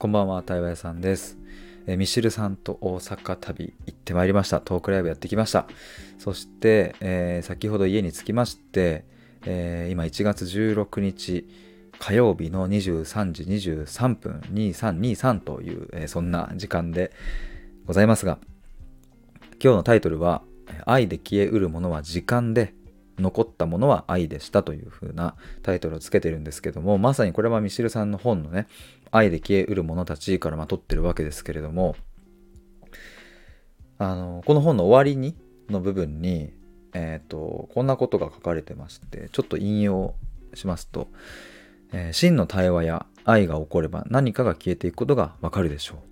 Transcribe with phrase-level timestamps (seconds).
[0.00, 1.36] こんばんは、対話屋さんです。
[1.86, 4.62] えーミシルさんと大阪旅行ってまいりました。
[4.62, 5.66] トークライブやってきました。
[6.18, 9.04] そして、えー先ほど家に着きまして、
[9.44, 11.46] えー今1月16日
[11.98, 17.12] 火曜日の23時23分2323という、えーそんな時間で
[17.84, 18.38] ございますが、
[19.62, 20.40] 今日のタイトルは、
[20.86, 22.72] 愛で消えうるものは時間で、
[23.20, 28.66] 残ったものは愛でしたという風なタイトルをつけてるんですけども、まさにこれはミシルさんの本のね、
[29.10, 31.96] 愛で消えうる者たちからまあ取ってるわけですけれども、
[33.98, 35.36] あの、この本の終わりに、
[35.68, 36.52] の部分に、
[36.94, 40.14] えっ、と、こんなことが書かれてまして、ちょっと引用
[40.54, 41.08] しますと、
[41.92, 46.09] えー真の対話や愛が起これば何かが消えていくことがわかるでしょう。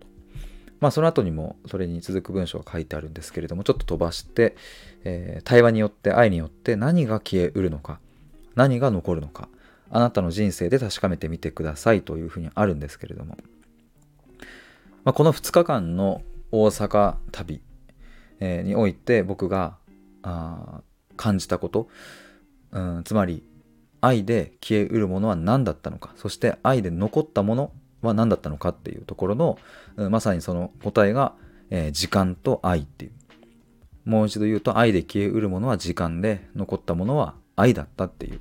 [0.80, 4.56] まあその後にもそれに続く文章が書いてあるんですけれどもちょっと飛ばして、
[5.04, 8.00] えー対話によって愛によって何が消えうるのか
[8.54, 9.48] 何が残るのか
[9.90, 13.36] あなたの人生で確かめてみてくださいというふうにあるんですけれども、
[15.04, 16.22] まあ、この2日間の
[16.52, 17.60] 大阪旅、
[18.40, 19.76] えーにおいて僕が
[20.22, 20.82] あ
[21.16, 21.88] 感じたこと、
[22.72, 23.42] うん、つまり
[24.00, 29.58] 愛で消えうるものは何だったのかそして愛で残ったものは何だったのかっていうところの、
[29.96, 31.34] うんまさにその答えが、
[31.70, 33.12] えー時間と愛っていう。
[34.04, 38.40] もう一度言うと愛で消えうるものは時間で残ったものは愛だったっていう、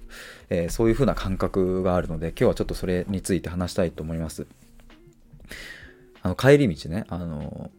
[0.49, 4.47] えーそういう風な感覚があるので今日はちょっとそれについて話したいと思います。
[6.21, 7.71] あの帰り道ねあの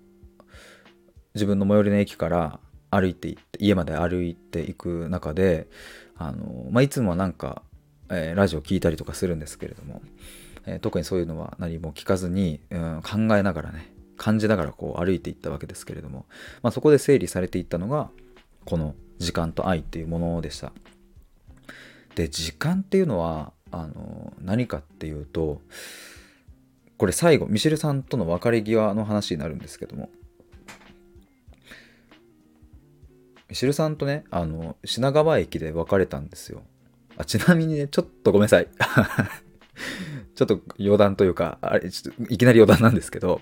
[1.34, 5.68] 自分の最寄りの駅から歩いて行って家まで歩いていく中で
[6.16, 7.62] あの、まあ、いつもはなんか、
[8.10, 10.02] えーラジオ聞いたりとかするんですけれども、
[10.70, 16.26] え特にそういうのは何も聞かずに、うん考えながらね感じながらこう歩いていったわけですけれども、
[16.62, 18.10] まあ、そこで整理されていったのが
[18.64, 20.72] この時間と愛っていうものでした。
[22.14, 25.60] で時間っていうのはあの何かっていうと
[26.96, 30.10] これ最後ミシェルさんとの別れ際の話になるんですけども
[33.48, 36.62] ミシェルさんとねあの品川駅で別れたんですよ。
[37.16, 38.68] あちなみにねちょっとごめんなさい。
[40.38, 43.40] ちょっと余談というかあれちょっといきなり余談なんですけど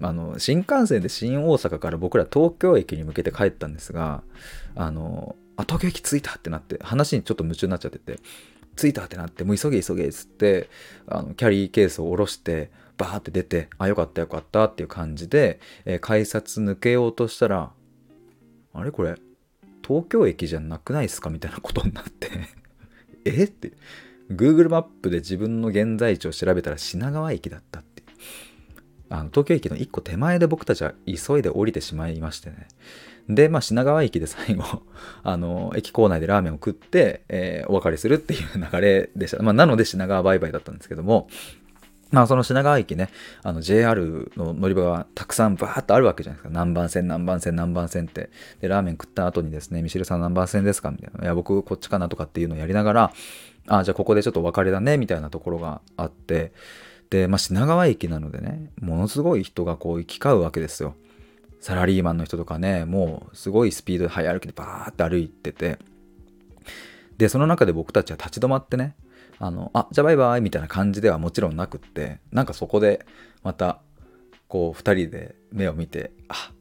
[0.00, 4.22] あの新幹線で新大阪から僕ら東京駅に向けて帰ったんですが
[4.76, 8.20] あのあ東京駅着いたってなって話にちょっと夢中になっちゃってて
[8.76, 10.70] 着いたってなってもう急げ急げっつって
[11.08, 17.72] あのキャリーケースを下ろしてバーって出てあよかったよかったっていう感じで、えー改札抜けようとしたら
[18.74, 19.16] あれこれ
[19.84, 22.30] 東京駅じゃなくないですかみたいなことになって
[23.26, 23.72] えって。
[24.30, 28.02] Google マップで自分の現在地を調べたら品川駅だったって
[29.10, 32.68] あの東京駅の一個手前で僕たちは急いで降りてしまいましてね
[33.28, 34.82] で、まあ、品川駅で最後
[35.22, 41.28] あの駅構内でラーメンを食って、えーお別れするっていう流れでした、まあ、なので品川バイバイだったんですけども
[42.10, 43.10] まあその品川駅ね、
[43.42, 46.54] あの JR の乗り場がたくさんバーッとあるわけじゃないですか。
[46.54, 48.30] 何番線、何番線、何番線って。
[48.60, 51.24] で、ラーメン食った後にですね、ミシルさん何番線ですかみたいな。
[51.24, 53.12] いや、僕こっちかなとかっていうのをやりながら、
[53.68, 56.52] あ、じゃあここでちょっとお別れだね、みたいなところがあって、
[57.10, 60.94] で、まあ品川駅なのでね、ものすごい人がこう行き交うわけですよ。
[61.60, 65.78] サラリーマンの人とかね、もうすごいスピードで早歩きでバーって歩いてて、
[67.16, 68.94] で、その中で僕たちは立ち止まってね、
[69.38, 73.04] あの、あ、じゃあバイバイみたいな感じではもちろんなくって、なんかそこで
[73.42, 73.80] また、
[74.46, 76.52] こう、二人で目を見て、あ、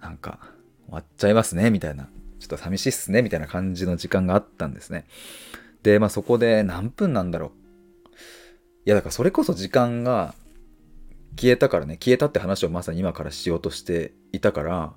[0.00, 0.38] なんか
[0.86, 2.04] 終わっちゃいますね、みたいな、
[2.38, 5.06] ちょっと寂しいっすね、みたいな感じの時間があったんですね。
[5.86, 7.50] で、まあそこで何分なんだろう。
[8.86, 10.34] いや、だからそれこそ時間が
[11.38, 14.94] 消えたからね、消えたって話をまさに今からしようとしていたから、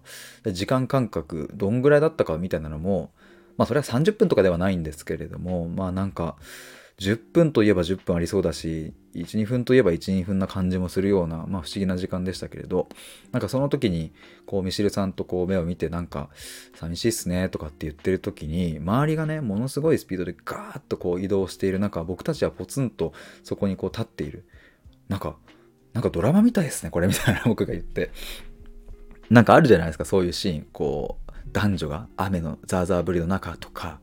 [0.51, 3.11] 時間間隔どんぐらいだったかみたいなのも、
[3.55, 6.37] まあそれは30分とかではないんですけれども、まあなんか
[6.97, 12.89] 10分といえば10分ありそうだし、1、2分といえば1、2分な感じもするような、まあ不思議な時間でしたけれど、
[13.31, 14.11] なんかその時に、
[14.45, 16.29] こうミシルさんとこう目を見てなんか
[16.75, 23.13] 寂しいっすねとかって言ってる時に、周りがね、ものすごいスピードでガーッとこう移動している中、僕たちはポツンと
[23.43, 24.45] そこにこう立っている。
[25.07, 25.37] なんか、
[25.93, 28.11] なんかドラマみたいですね、これみたいな僕が言って。
[29.29, 30.67] なんかあるじゃないですか、そういうシーン。
[30.71, 33.99] こう、男女が雨のザーザー降りの中とか、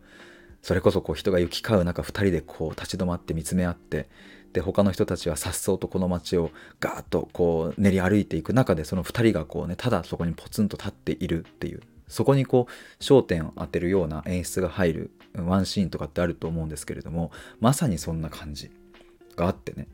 [0.62, 4.08] それこそこう人が行き交う中、2人でこう立ち止まって見つめ合って、
[4.56, 6.50] で、他の人たちは颯爽とこの街を
[6.81, 18.70] ガーッとこう練り歩いていく中で、その2人がこうね、ただそこにポツンと立っているっていう、そこにこう焦点を当てるような演出が入るワンシーンとかってあると思うんですけれども、まさにそんな感じ
[19.37, 19.88] があってね。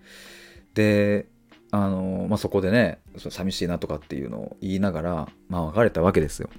[0.74, 1.26] で、
[1.72, 6.50] あのまあ、そこでね寂しいなとかっていうのを言いながら、まあ、別れたわけですよ。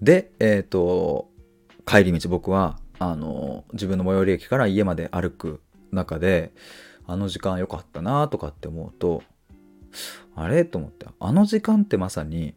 [0.00, 1.28] で、えっ、と
[1.84, 5.60] 帰り道僕はあの自分の最寄り駅から家まで歩く
[5.92, 6.52] 中で
[7.06, 9.22] あの時間良かったなとかって思うと
[10.34, 10.64] あれ？
[10.64, 11.06] と思って。
[11.20, 12.54] あの時間ってまさに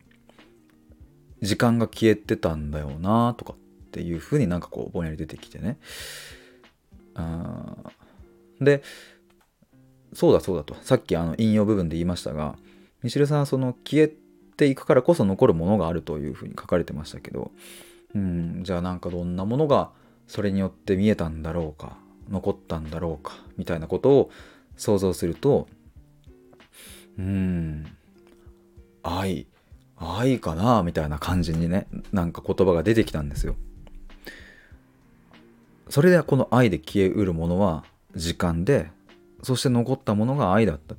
[1.42, 3.58] 時間が消えてたんだよなとかっ
[3.92, 5.78] ていうふうになんかこうぼんやり出てきてね。
[7.16, 7.76] あ
[8.60, 8.84] で
[10.14, 10.76] そうだそうだと。
[10.82, 12.58] さっきあの引用部分で言いましたが
[13.04, 14.12] ミシルさんはその消え
[14.58, 17.52] ていくからこそ残るものがあるというふうに書かれてましたけど
[18.14, 19.92] うんじゃあなんかどんなものが
[20.28, 21.98] それによって見えたんだろうか。
[22.30, 24.32] 残ったんだろうかみたいなことを
[24.78, 25.68] 想像すると
[27.18, 27.86] うん
[29.04, 29.48] 愛
[29.98, 33.56] 愛かなみたいな感じにねなんか言葉が出てきたんですよ。
[35.90, 37.84] それではこの愛で消えうるものは
[38.16, 38.92] 時間で
[39.42, 40.96] そして残ったものが愛だった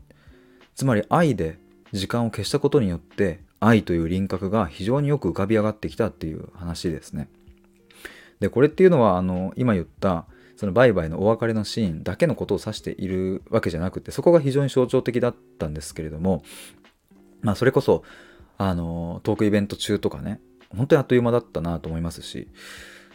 [0.74, 1.58] つまり愛で
[1.92, 7.28] 時間を消したことによって愛という輪郭が非常によく浮かび上がってきたっていう話ですね
[8.40, 10.26] でこれっていうのはあの今言った
[10.60, 16.42] そのバイバイのお別れのシーンだけのことを指しているわけじゃなくてそこが非常に象徴的だったんですけれども
[17.40, 18.04] まあそれこそ
[18.58, 20.38] あのトークイベント中とかね
[20.76, 22.46] 本当にあっという間だったなと思いますし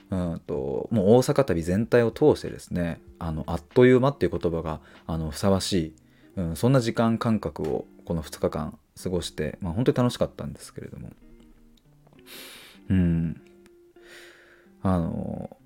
[0.10, 5.96] うんともう大阪旅全体を通してですねあのあっという間っていう言葉があのふさわしい、
[6.38, 11.12] うん、そんな時間感覚をこの2日間過ごして、まあ、本当に楽しかったんですけれども。
[12.90, 13.42] うん。
[14.82, 15.58] あの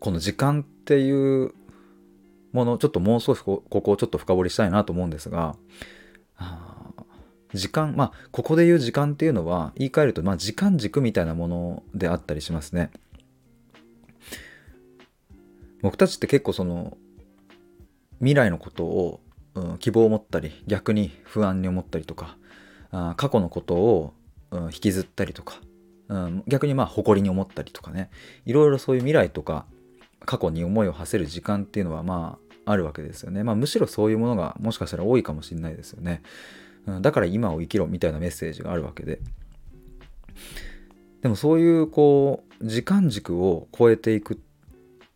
[0.00, 1.52] この時間っていう
[2.52, 5.56] ものちょっともう少しここをちょっと深掘りしたいなと思うんですが
[7.52, 12.90] 時間まあここで言う時間っていうのは言い換えると、まあ、時間軸みたいなものであったりしますね。
[15.82, 16.96] 僕たちって結構その
[18.18, 19.20] 未来のことを、
[19.54, 22.36] うん、希望を持ったり逆に不安に思ったりとか
[22.90, 24.14] あ過去のことを、
[24.50, 25.54] うん、引きずったりとか、
[26.08, 28.10] うん、逆にまあ誇りに思ったりとかね。
[28.44, 29.66] いろいろそういう未来とか
[30.24, 33.42] 過去に思いを馳せる時間っていうのはまああるわけですよね。
[33.42, 36.22] まあ、むしろそういうものがもしかしたら多いかもしれないですよね。
[36.86, 39.20] うん、だから今を生きろみたいなメッセージがあるわけで。
[41.22, 44.40] でもそういうこう時間軸を超えていく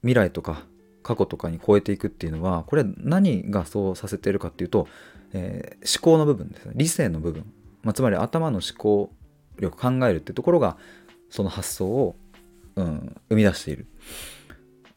[0.02, 0.64] 未来とか
[1.02, 4.86] 過去とかに超えていくっていうのはこれ何がそうさせてるかっていうと、
[5.32, 7.50] えー、思考の部分ですね理性の部分、
[7.82, 9.10] まあ、つまり頭の思考
[9.58, 10.76] 力考えるってところが
[11.30, 12.16] その発想を、
[12.76, 13.86] うん、生み出している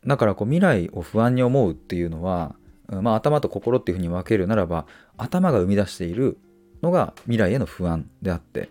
[0.07, 2.55] だからこう未来を不安に思うっていうのは、
[2.87, 4.87] まあ、頭と心っていうふうに分けるならば
[5.17, 6.37] 頭が生み出している
[6.81, 8.69] のが未来への不安であって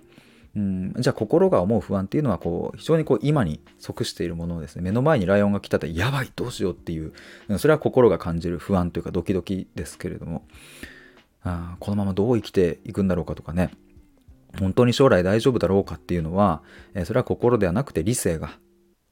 [0.56, 4.83] うんじゃあ心が思う不安っていうのはこう非常にこう今に即しているものをですね。
[4.83, 7.12] 目の前にライオンが来たらやばいどうしようっていう
[7.59, 10.43] それは心が感じる不安というかドキドキですけれども。
[11.43, 13.71] あこのままどう生きていくんだろうかとかね。
[14.59, 16.62] 本当に将来大丈夫だろうかっていうのは、
[16.94, 18.59] えそれは心ではなくて理性が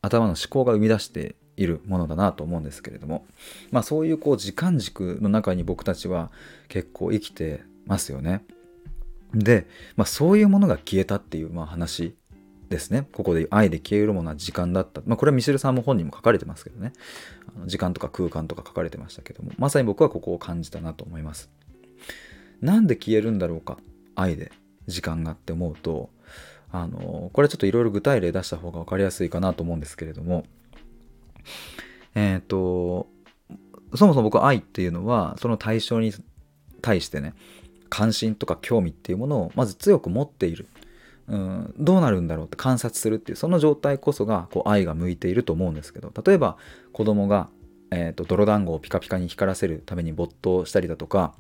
[0.05, 3.27] 頭の思考が生み出しているものだなと思うんですけれども
[3.71, 6.31] まあそういうこう時間軸の中に僕たちは
[6.69, 8.45] 結構生きてますよね。
[9.35, 9.67] で、
[9.97, 12.17] まあ、そういうものが消えたっていうまあ話
[12.69, 13.09] ですね。
[13.13, 15.03] ここで愛で消えるものは時間だった。
[15.07, 16.93] まあ、これはミシェルさんも本人も書かれてますけどね。
[17.55, 21.51] あの時間とか空間とか書かれてましたけども、まさに僕はここを感じたなと思います。
[22.61, 23.79] なんで消えるんだろうか？
[24.15, 24.51] 愛で
[24.87, 26.11] 時間がって思うと、
[26.75, 30.45] あのこれちょっといろいろ具体例出した方が分かりやすいかなと思うんですけれども、
[32.17, 33.07] えっ、ー、と、
[33.95, 36.13] そもそも僕愛っていうのは、その対象に
[36.83, 37.35] 対してね、
[37.91, 40.67] 関心とか興味っていうものをまず強く持っている。
[41.29, 46.13] うん、どうなるんだろうって観察するっていうその状態こそがこう愛が向いていると思うんですけど。
[46.27, 46.57] 例えば
[46.93, 47.49] 子供が
[47.91, 51.35] えーと、泥団子をピカピカに光らせるために没頭したりだとか、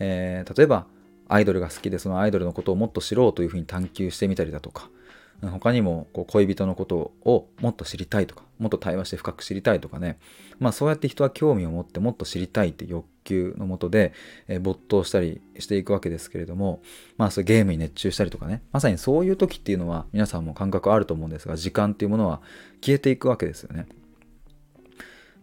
[0.00, 0.86] えー、例えば
[1.28, 4.90] アイドルが好きでそのアイドルのことをもっと知ろうというふうに探求してみたりだとか、
[5.50, 10.18] 他にもこう恋人のことをもっと知りたいとかもっと対話して深く知りたいとかね。
[10.60, 14.12] まあそうやって人は興味を持ってもっと知りたいって欲求のもとで、
[14.46, 16.80] え、没頭したりしていくわけですけれども
[17.16, 18.62] まあそれゲームに熱中したりとかね。
[18.70, 22.40] まさにそういう時っていうのは皆さんも感覚あると思うんですが時間っていうものは
[22.80, 23.86] 消えていくわけですよね。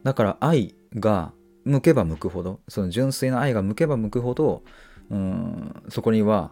[0.03, 1.33] だから愛が
[1.65, 4.63] 向けば向くほどその純粋な愛が向けば向くほど
[5.09, 6.51] うんそこには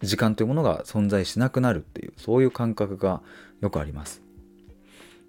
[0.00, 3.22] 時間というものが存在しなくなるっていうそういう感覚が
[3.60, 4.22] よくあります。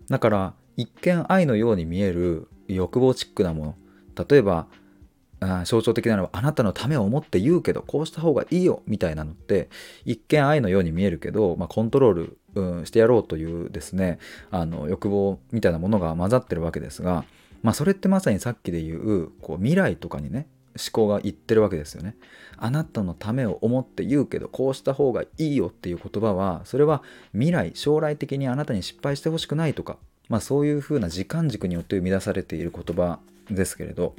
[0.10, 4.67] だから一見愛のように見える欲望チックなもの例えば
[5.65, 9.69] 象徴的なのはあなたのためを思って言うけどこうした方がいいよみたいなのって
[10.05, 14.19] 一見愛のように見えるけど、まあ、コントロール、うん、してやろうというですね
[14.50, 17.25] あの欲望みたいなものが混ざってるわけですが、
[17.63, 20.48] まあ、それってまさにさっきで言うこう未来とかにね
[20.91, 22.15] 考が言ってるわけですよね。
[22.58, 27.03] あなたのためを思って言うけどこうした方がいいよっていう言葉はそれは
[27.34, 29.98] 未来将来的にあなたに失敗してほしくないとか、
[30.29, 34.15] まあ、そういうふうな時間軸によって生み出されている言葉ですけれど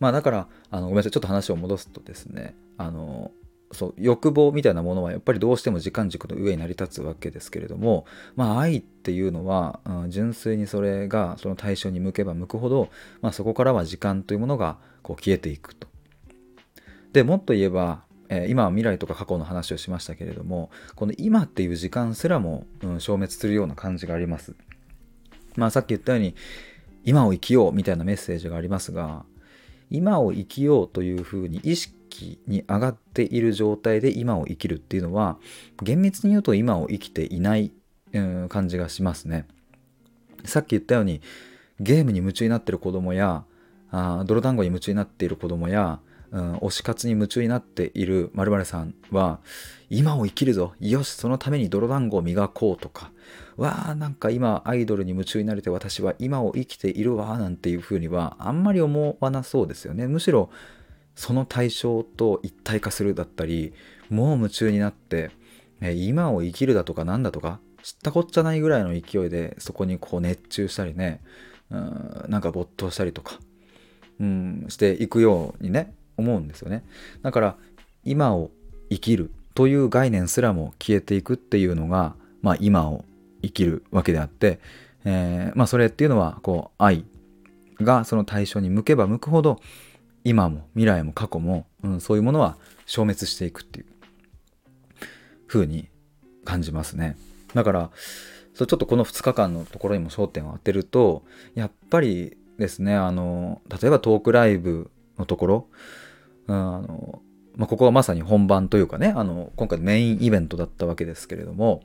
[0.00, 3.30] まあだからあのごめんなさいちょっと話を戻すとですねあの
[3.72, 12.88] そう欲望みたいなものはやっぱりどうしても時間軸の上に成り立つわけですけれどもまあ愛っていうのは、うん、純粋にそれがその対象に向けば向くほど、
[13.22, 15.86] まあ、そこからは時間というものがこう消えていくと。
[17.12, 24.54] でもっと言えば、えー、今は未来とか過去の話をしましたけれどもこの今っていう時間すらも、うん、消滅するような感じがあります。
[25.56, 26.34] まあさっき言ったように
[27.04, 29.24] 今を生きようみたいなメッセージがありますが
[29.90, 31.94] 今を生きようというふうに意識
[32.46, 35.38] に上がっている状態で今を生きるっていうのは
[35.82, 37.72] 厳密に言うと今を生きていない、
[38.48, 39.46] 感じがしますね。
[40.44, 41.20] さっき言ったように
[41.78, 43.44] ゲームに夢中になっている子供や
[43.90, 46.00] あ泥団子に夢中になっている子供や、
[46.30, 49.40] うん、推し活に夢中になっている〇〇さんは
[49.88, 53.10] 今を生きるぞよしそのために泥団子を磨こうとか
[53.56, 60.50] わあなんか今アイドルに夢中になれて私は今を生きているわなんていうふうにはあんまり思わなそうですよねむしろ
[61.20, 63.74] その対象と一体化するだったり
[64.08, 65.30] もう夢中になって、
[65.78, 71.20] ね、今を生きるだとかなんだとか知ったこっちゃないぐらいの勢いでそこにこう熱中したりね
[71.70, 73.38] うんなんか没頭したりとか、
[74.18, 76.84] うん、していくようにね思うんですよね。
[77.20, 77.56] だから
[78.02, 78.50] 今を
[78.88, 83.04] 生きるという概念すらも消えていくっていうのが、まあ、今を
[83.42, 84.58] 生きるわけであって、
[85.04, 87.04] えー、まあ、それっていうのはこう愛
[87.78, 89.60] がその対象に向けば向くほど
[90.24, 93.86] 今も未来も過去も、うん、そういうものは消滅していくっていう
[95.46, 95.88] 風に
[96.44, 97.16] 感じますね。
[97.54, 97.90] だから
[98.54, 101.24] ちょっとこの2日間のところにも焦点を当てると
[101.54, 105.68] やっぱりですねあの例えばトークライブのところ、
[106.46, 107.22] うん、あの
[107.56, 111.82] まあ、ここはまさに本番というかねあの今回メインイベントだったわけですけれども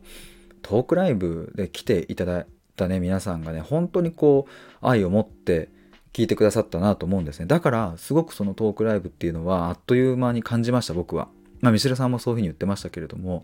[0.62, 4.52] トークライブで来ていただいたね皆さんがね本当にこう
[4.86, 5.70] 愛を持って
[6.16, 7.46] 聞いてくださったなと思うんですね。
[7.46, 11.28] だから、すごくそのトークライブっていうのは、あっという間に感じました、僕は。
[11.60, 13.44] まあ、ミシルさんもそういうふうに言ってましたけれども、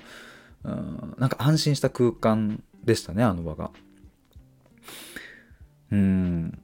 [0.63, 3.71] うん、なんか安心した空間でしたね、あの場が。
[5.91, 6.57] うん、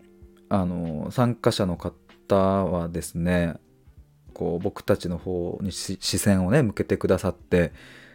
[0.47, 3.55] あの、参加者の方はですね、
[4.33, 7.73] こう、僕たちの方に視線をね、向けてくださって、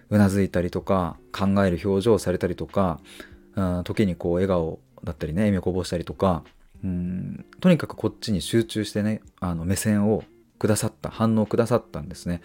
[0.09, 3.01] うなずいたりとか、考える表情をされたりとか、
[3.55, 6.43] うん、時にこう、笑顔だったりね、笑みをこぼしたりとか、
[6.85, 7.45] うん。
[7.61, 10.25] とにかくこっちに集中してねあの目線を
[10.59, 12.41] くださった反応くださったんですね。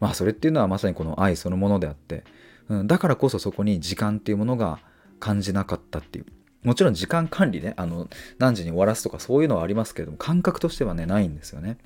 [0.00, 2.24] まあそれっていうのはまさにこの愛そのものであって、
[2.68, 4.78] うん、だからこそそこに時間っていうものが
[5.20, 6.26] 感じなかったっていう。
[6.64, 11.78] もちろん時間管理ねあの何時に終わらすとかそういうのはありますけれども感覚としてはねないんですよね。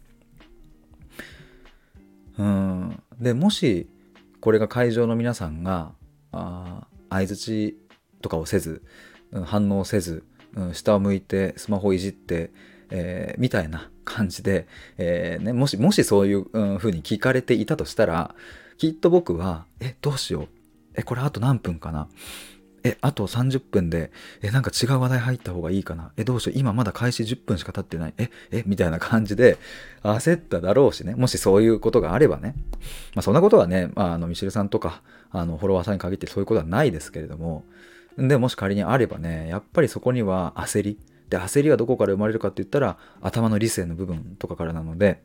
[2.38, 3.02] うん。
[3.21, 3.88] でもし
[4.40, 5.92] これが会場の皆さんが
[6.32, 7.78] 相づち
[8.23, 8.82] とかをせず
[9.44, 10.25] 反応せず
[10.56, 12.50] うん、下を向いてスマホをいじって、
[12.90, 14.66] えー、みたいな感じで、
[14.99, 18.35] えーね、もしもしそういう風に聞かれていたとしたら
[18.78, 20.49] きっと僕は「えどうしよう。
[20.94, 22.09] えこれあと何分かな。
[22.85, 24.11] えあと30分で
[24.42, 26.12] えなんか違う話題入った方がいいかな。
[26.16, 26.59] えどうしよう。
[26.59, 28.14] 今まだ開始10分しか経ってない。
[28.18, 29.56] ええみたいな感じで
[30.02, 31.14] 焦っただろうしね。
[31.14, 32.54] もしそういうことがあればね。
[33.14, 37.64] まあそんなことはね、まあ、あのミシルさんとかあのフォロワーさんに限ってそういうことはないですけれども
[38.19, 40.99] でもし仮にあればねやっぱりそこには焦り。
[41.28, 45.23] で焦りはどこから生まれるかって言ったら頭の理性の部分とかからなので。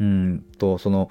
[0.00, 1.10] うんとその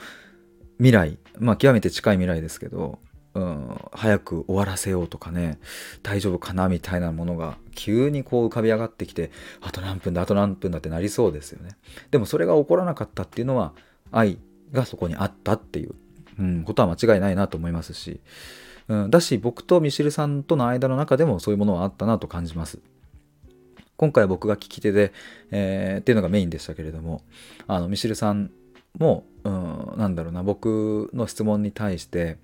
[0.78, 1.18] 未来。
[1.40, 3.00] まあ極めて近い未来ですけど、
[3.34, 5.60] うん、早く終わらせようとかね
[6.02, 9.32] 大丈夫かなみたいなものが急にこう浮かび上がってきて
[9.62, 11.78] あと何分だあと何分だってなりそうですよね。
[12.12, 13.74] でもそれが起こらなかったっていうのは
[14.12, 14.40] 愛
[14.72, 15.94] がそこにあったっていう、
[16.40, 18.20] うん、ことは間違いないなと思いますし
[18.90, 22.80] うん、だし僕とミシルさんとの間の中でもそういうものはあったなと感じます。
[23.98, 25.12] 今回は僕が聞き手で、
[25.52, 27.24] えー、っていうのがメインでしたけれども
[27.68, 28.52] あのミシルさん
[28.98, 32.38] も、うん、なんだろうな僕の質問に対して、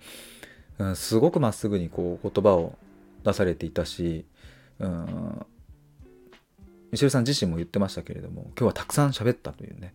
[0.80, 2.76] うん、すごくまっすぐにこう言葉を
[3.24, 4.26] 出されていたし、
[4.80, 5.46] うん、
[6.92, 9.94] ミシルさん自身も言ってましたけれども今日はたくさん喋ったというね。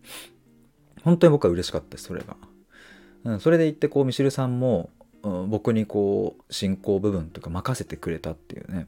[1.02, 2.36] 本当に僕は嬉しかったですそれが、
[3.24, 4.90] うん、それで言ってこうミシルさんも
[5.22, 8.86] 僕にこう進行部分というか任せてくれたっていうね、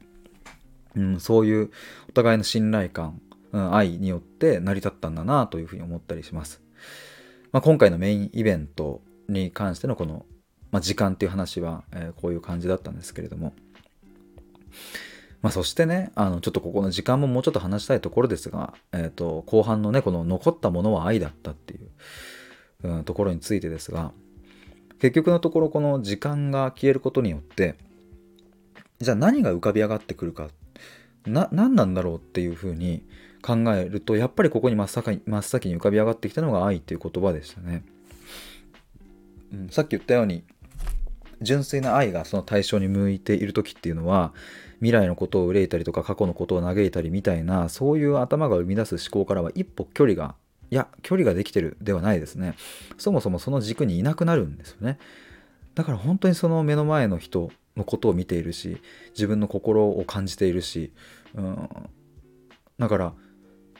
[0.95, 1.71] うん、そういう
[2.09, 3.19] お互いの信頼感、
[3.51, 6.61] うん、愛によって成り立ったんだなというふうに思ったりします。
[7.51, 10.25] まあ、今回のメインイベントに関してのこの、
[10.71, 13.53] まあ、時間っていう話は、えー、こういう感じだったんですけれども、
[15.41, 21.89] まあ、そしてねあのちょっとここの時間ももうちょっと話したいところですが、えーと、後半のねこの残ったものは愛だったっていう、
[22.83, 24.13] うん、ところについてですが
[25.01, 27.73] 結局のところこの時間が消えることによって
[28.99, 30.49] じゃあ何が浮かび上がってくるか
[31.25, 33.03] な何なんだろうっていうふうに
[33.41, 37.83] 考えるとやっぱりここに真っ先に真っ先に浮かび上がってきたのが愛っていう言葉でしたね。
[39.51, 40.43] うん、さっき言ったように
[41.41, 44.33] 純粋な愛がその対象に向いている時っていうのは
[44.75, 50.35] 未来のことを憂いたりとか過去のことを嘆いたりみたいなそういう頭が生み出す思考からは一歩距離が
[50.71, 52.55] いや距離ができてるではないですね。
[52.97, 54.97] そもそもその軸にいなくなるんですよね。
[55.75, 60.91] だから本当にその目の前の人のことを見ているし自分の心を感じているし、
[61.35, 61.69] うん、
[62.79, 63.13] だから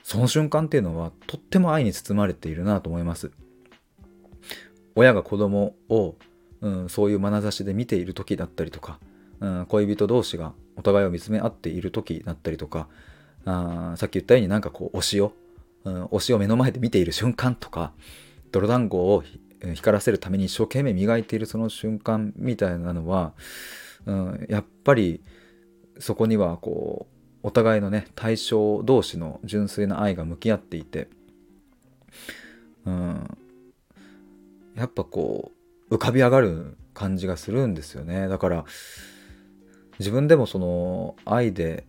[0.02, 3.30] その瞬間っていうのはとっても愛に包まれているなと思います。
[4.94, 6.16] 親が子供を、
[6.60, 8.98] うん、そういう眼差しで見ている時だったりとか、
[9.40, 12.88] うん、恋人同士がお互いを見つめ合っている時だったりとか
[13.44, 15.32] あさっき言ったようになんかこう推しを、
[15.84, 17.92] うん、推しを目の前で見ている瞬間とか
[18.50, 19.22] 泥団子を
[19.74, 23.32] 光らせるために一生懸命磨いているその瞬間みたいなのは、
[24.06, 25.22] うん、やっぱり
[25.98, 27.06] そこにはこ
[27.42, 31.08] うお互いのね対象同士の純粋な愛が向き合っていて、
[32.84, 33.38] うん、
[34.74, 35.52] やっぱこ
[35.90, 38.28] う浮かび上がる感じがするんですよね。
[38.28, 38.64] だから
[39.98, 41.84] 自分でもその愛で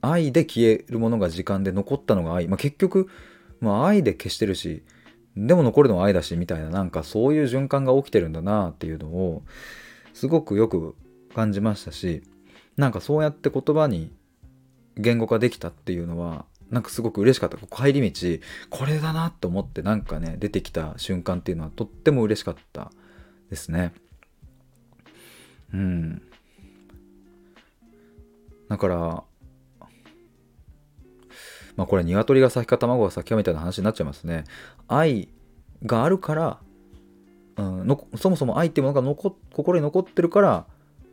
[0.00, 3.08] 愛で消えるものが時間で残ったのが愛、まあ、結局、
[3.60, 4.82] まあ、愛で消してるし
[5.36, 9.42] でも残るのは愛だしみたいななんかそういう循環が起きてるんだなっていうのを
[10.14, 10.94] すごくよく
[11.34, 12.22] 感じましたし
[12.76, 14.10] なんかそうやって言葉に
[14.96, 17.58] 言語化できたっていうのはなんかすごく嬉しかった。
[17.58, 22.90] 帰り道これだなと思ってなんかね出てきた瞬間っていうのはとっても嬉しかった
[23.50, 23.92] ですね。
[25.72, 26.22] うん。
[28.68, 29.22] だから
[31.76, 34.44] まあこれ鶏が先か卵が先かみたいな話になっちゃいますね。
[34.88, 35.28] 愛
[35.84, 36.58] があるから、
[37.56, 40.66] うん、のそもそも愛っていうものが残心に残ってるから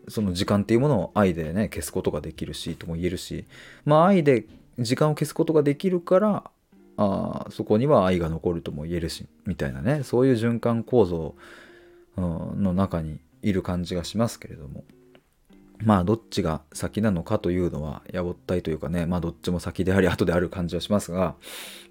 [0.07, 3.45] その時間っていうものを愛でね消すことができるしとも言えるし
[3.85, 4.45] まあ愛で
[4.79, 6.43] 時間を消すことができるから
[6.97, 11.35] あそこには愛が残るとも言えるしみたいなねそういう循環構造、
[12.17, 14.83] うん、の中にいる感じがしますけれども。
[15.83, 21.35] まあどっちが先なのかというのはやぼったいというかねまあどっちも先であり後である感じはしますが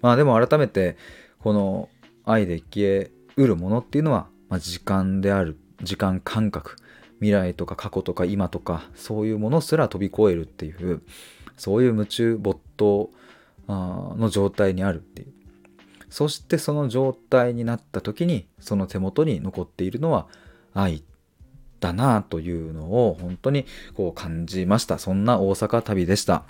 [0.01, 0.97] まあでも改めて
[1.39, 1.89] この
[2.25, 6.75] 愛で消えうるものっていうのは、まあ、時間である時間感覚
[7.19, 11.01] 未来とか過去とか今とかそういうものすら飛び越えるっていう
[11.57, 13.11] そういう夢中没頭
[13.67, 15.33] の状態にあるっていう。
[16.09, 20.27] そしてその状態になった時にその手元に残っているのは
[20.75, 21.03] 愛っ
[21.83, 24.97] だなというのを本当にこう感じました。
[24.97, 26.43] そんな大阪旅でした。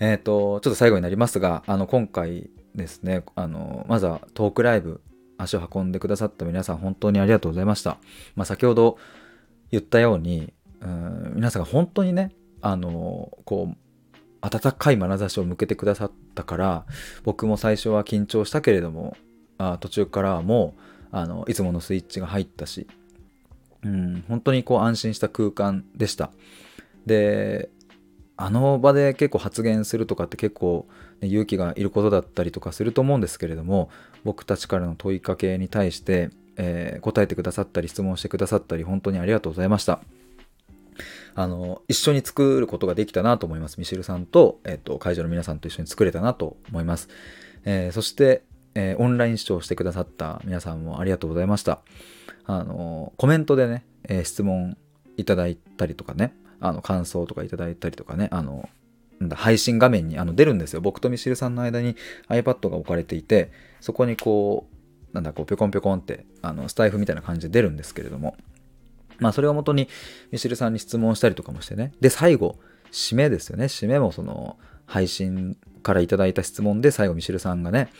[0.00, 5.00] えっ、ー、とちょっと最後になりますがあの今回ですねあのまずはトークライブ
[5.38, 7.98] 足を運んでくださった皆さん本当にありがとうございました、
[8.34, 8.98] まあ、先ほど
[9.70, 13.76] 言ったようにうん皆さんが本当にねあのこう
[14.40, 16.86] 温かい眼差しを向けてくださったから
[17.22, 19.16] 僕も最初は緊張したけれども
[19.58, 20.80] あ途中からもう
[21.12, 22.88] あのいつものスイッチが入ったし、
[23.84, 26.30] うん、本当にこう安心した空間でした
[27.06, 27.68] で
[28.36, 30.88] あの場で結構発言するとかって結構、
[31.20, 33.90] ね、勇気がいることだったりとかすると思うんですけれども
[34.24, 40.00] 僕たちからの問いかけに対して、えー、答えてくださったり質問してくださったり本当にありがとうございました。
[41.36, 43.78] あの一緒に作ることができたなと思います。
[43.78, 47.08] ミシルさんと,、えーと、会場の皆さんと一緒に作れたなと思います。
[47.64, 48.42] えー、そして、
[48.74, 51.80] えー、オンライン視聴してくださった皆さんもありがとうございました。
[52.46, 54.76] あのコメントでね、えー、質問
[55.16, 58.68] いただいたりとかね、あの感想とかいただいたりとかね、あの
[59.34, 60.80] 配信画面にあの出るんですよ。
[60.80, 61.96] 僕とミシルさんの間に
[62.28, 68.36] iPad が置かれていて、そこにこう、なんだ、こう、ぴょこんぴょこんって、あの、スタイフみたいな感じで出るんですけれども、
[69.20, 69.88] まあ、それをもとに
[70.32, 71.92] ミシルさんに質問したりとかもしてね。
[72.00, 72.58] で、最後、
[72.90, 73.66] 締めですよね。
[73.66, 77.90] 締めもその、配信からいただいた質問で、最後ミシルさんがね、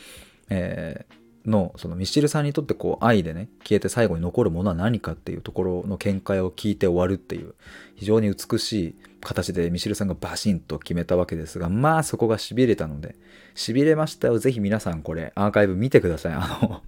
[0.49, 7.53] えーのそのミシルさんにとってこう愛でね消えて最後に残るものは何かっていうところの見解を聞いて終わるっていう
[7.95, 13.15] 非常に美しい形でミシルさんがバシンと決めたわけですがまあそこがしびれたので
[13.53, 14.37] しびれましたよ。
[14.37, 16.33] ぜひ皆さんこれアーカイブ見てください。
[16.33, 16.81] あの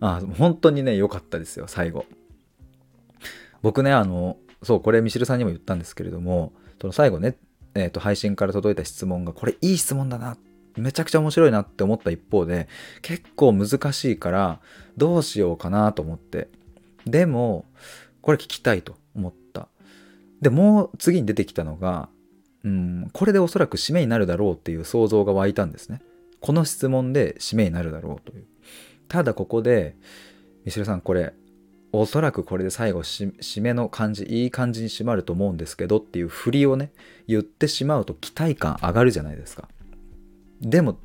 [0.00, 2.06] あ本当にね良かったですよ最後。
[3.62, 7.36] 僕ねあのそうこれミシルさんにも言ったんですけれどもその最後ね
[7.74, 10.38] えーと配信から届いた質問がこれいい質問だなっ
[10.80, 12.68] めちゃくちゃ面白いなって思った一方で
[13.02, 14.60] 結構難しいから
[14.96, 16.48] どうしようかなと思って。
[17.06, 17.64] でも
[18.20, 19.68] これ聞きたいと思った。
[20.40, 22.08] でもう次に出てきたのが
[22.64, 26.00] うんこれでおそらく締めになるだろうっていう想像が湧いたんですね。
[26.40, 28.46] この質問で締めになるだろうという。
[29.08, 29.96] ただここで
[30.64, 31.32] ミシルさんこれ
[31.92, 36.92] おそらくこれで最後締めの感じいい感じに締まると思うんですけどっていう振りをね
[37.26, 39.68] 言ってしまうと期待感上がるじゃないですか。
[40.60, 40.98] でも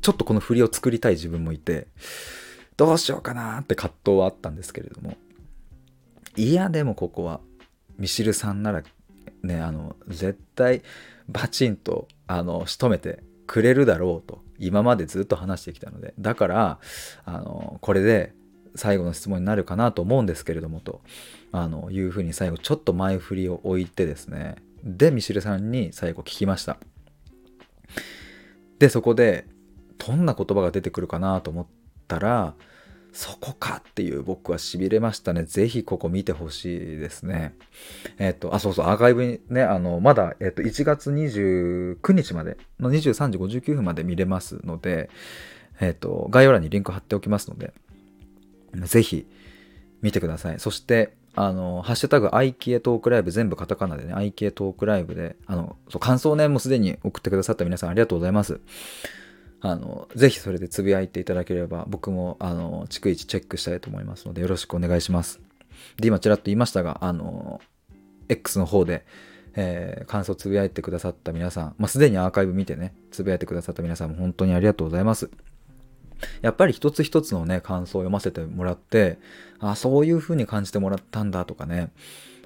[0.00, 1.88] ちょっとこの振りを作りたい自分もいて
[2.76, 5.16] どうしようかなって葛藤はあったんですけれども
[6.36, 7.40] いやでもここは
[7.98, 8.82] ミシルさんなら
[9.42, 10.82] ねあの絶対
[11.28, 16.78] バチンとあの仕留めてくれるだろうと今までずっと話してきたのでだから
[17.24, 18.32] あのこれで
[18.76, 21.00] 最後の質問になるかなと思うんですけれどもと
[21.50, 26.78] あのいうふうに最後ちょっと前振りを置いてですねでミシルさんに最後聞きました。
[28.78, 29.46] でそこで
[29.98, 31.66] どんな言葉が出てくるかなと思っ
[32.06, 32.54] たら
[33.12, 35.44] そこかっていう僕はしびれましたね。
[35.44, 37.54] ぜひここ見てほしいですね。
[38.18, 45.10] えっ、と、あ、そうそう、アーカイブにね、あの、まだ、えっ、と、1月29日までの23時59分まで見れますので、
[45.80, 47.72] えっ、と、概要欄にリンク貼っておきますので、
[48.84, 49.26] ぜひ
[50.02, 50.60] 見てください。
[50.60, 58.58] そして、あの、ハッシュタグ、アイキエトークライブ、全部カタカナでね、アイキエトークライブで、あの、そう感想ね、もうすでに送ってくださった皆さんありがとうございます。
[59.60, 65.40] あの、ぜひそれでつぶやいていただければ、僕も、あの、逐一チェックしたいと思いますので、よろしくお願いします。
[66.00, 67.60] で、今ちらっと言いましたが、あの、
[68.28, 69.06] X の方で、
[69.54, 75.30] えー、感想つぶやいてくださった皆さん、まあ、すでにアーカイブ見てね、つぶやいてくださった皆さんも本当にありがとうございます。
[76.42, 79.18] やっぱり一つ一つのね、感想を読ませてもらって、
[79.60, 81.90] あ、そういう風に感じてもらったんだとかね、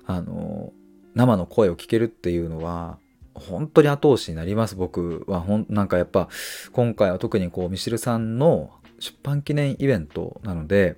[0.06, 0.72] あの、
[1.14, 2.98] 生の声を聞けるっていうのは、
[3.35, 5.40] 本当に後押しになります、僕は。
[5.40, 6.28] ほん、なんかやっぱ、
[6.72, 10.96] 今回は特にこう、ミシルさんの出版記念イベントなので、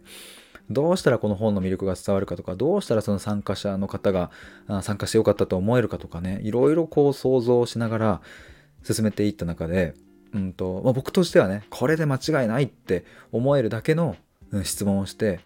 [0.70, 4.30] どうしたらこの本の魅力が伝わるかとか、どうしたらその参加者の方が
[4.82, 8.20] 参加してよかったと思えるかとかね、いろいろこう想像しながら
[8.82, 9.94] 進めていった中で、
[10.34, 14.16] うんとまあ、僕としてはね、これで間違いないって思えるだけの、
[14.50, 15.40] うん、質問をして、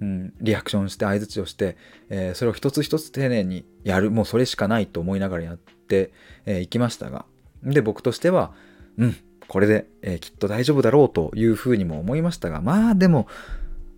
[0.00, 1.76] うん、リアクションして相づちをして、
[2.08, 6.08] えー、それを一つ一つ丁寧にやる、もうそれしかないと思いながらやってい、
[6.46, 7.26] えー、きましたが、
[7.62, 8.52] で、僕としては、
[8.96, 13.28] うん、これで、えー、きっと大丈夫だろうというふうにも思いましたが、まあでも、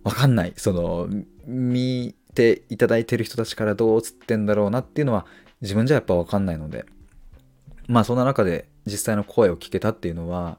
[0.03, 0.53] わかんない。
[0.57, 1.07] その、
[1.45, 5.25] 見ていただいてる人たちからどう映ってんだろうなっていうのは、
[5.61, 6.85] 自分じゃやっぱわかんないので、
[7.87, 10.57] まあそんな中で実際の声を聞けたっていうのは、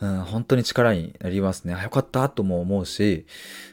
[0.00, 1.74] うん、本当に力になりますね。
[1.74, 3.26] あ、よかったとも思うし、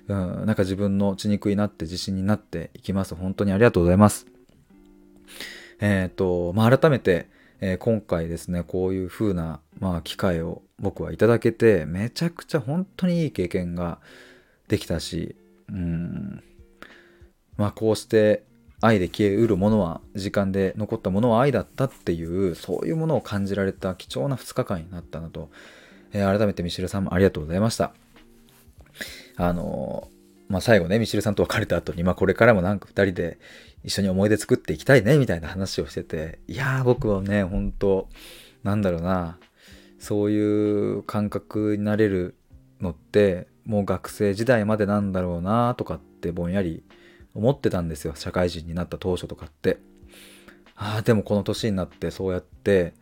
[0.08, 3.16] うん、なんか自分の血肉になって自信になっていきます。
[3.16, 4.28] 本当にありがとうございます。
[5.80, 7.28] えっ、ー、と、まあ、改めて、
[7.60, 14.00] えー、今回ですね、こういう風な、まあ、機会を僕はいただけて、めちゃくちゃ本当にいい経験が
[14.70, 15.36] できたし、
[15.70, 16.44] うん、
[17.58, 18.44] まあ、こうして
[18.84, 25.50] 愛で消えうるものは時間で残ったものは愛だったっていうそういうものを感じられた貴重な2日間になったなと、
[26.12, 27.94] えー、改めてミシルさんもありがとうございました。
[29.38, 30.10] あの
[30.50, 33.40] まあ、最後ねミシルさんと別れた後に、まあ、これからもなんか2人で
[33.84, 38.10] 一緒に思い出作っていきたいねみたいな話をしてていやー僕はね本当
[38.64, 39.38] なんだろうな。
[39.98, 42.36] そういう感覚になれる
[42.82, 46.84] のってもう学生時代までなんだろうなとかってぼんやり
[47.36, 49.80] 思ってたんですよ社会人になった当初とかって
[50.76, 52.94] ああでもこの年になってそうやって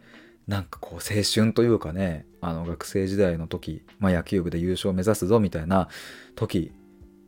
[0.48, 5.88] なんかこう青春というかねあの学生時代の時、まあ、野球部で優勝を目指すぞみたいな
[6.36, 6.72] 時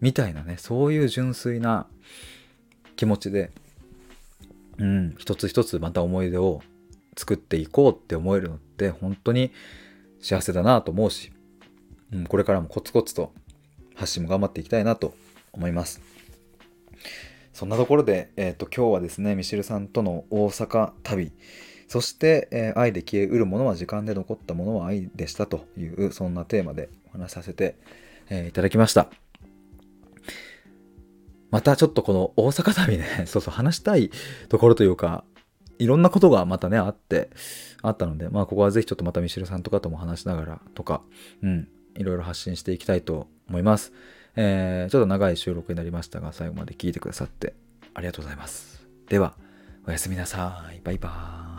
[0.01, 1.87] みたいなねそういう純粋な
[2.95, 3.51] 気持ちで
[4.77, 6.61] うん一つ一つまた思い出を
[7.15, 9.51] 作っていこうって思えるのって本当に
[10.19, 11.31] 幸せだなと思うし、
[12.11, 13.33] うん、これからもコツコツと
[13.95, 15.13] 発信も頑張っていきたいなと
[15.51, 16.01] 思います。
[17.53, 21.31] そんなところで、えっ、ー、と、今日はですね、ミシルさんとの大阪旅、
[21.87, 27.75] そして、えー、愛で消えうるものは時間で残ったものは愛でしたという、そんなテーマでお話しさせて、
[28.29, 29.09] えー、いただきました。
[31.51, 34.09] またちょっとこの大阪旅ね、 そうそう話したい
[34.49, 35.23] ところというか、
[35.77, 37.29] いろんなことがまたね、あって、
[37.83, 41.03] あったので、まあここはぜひちょっとまたミシルさんとかとも話しながらとか、
[41.43, 43.93] うん、いろいろ発信していきたいと思います。
[44.35, 47.53] えー、ちょっと長い収録になりましたが、最後まで聞いてくださって
[47.93, 48.85] ありがとうございます。
[49.07, 49.35] では、
[49.87, 50.81] おやすみなさい。
[50.83, 51.52] バイバーイ。